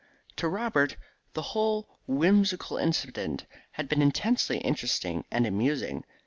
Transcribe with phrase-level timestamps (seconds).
[0.37, 0.97] To Robert
[1.33, 6.05] the whole whimsical incident had been intensely interesting and amusing.